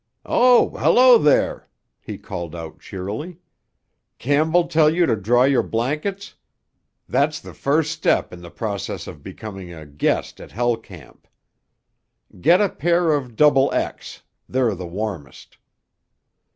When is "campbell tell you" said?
4.17-5.05